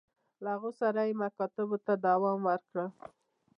له 0.43 0.49
هغوی 0.55 0.73
سره 0.81 1.01
یې 1.07 1.13
مکاتبو 1.23 1.77
ته 1.85 1.93
دوام 2.05 2.39
ورکړ. 2.49 2.75